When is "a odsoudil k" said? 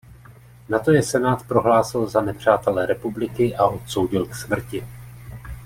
3.55-4.35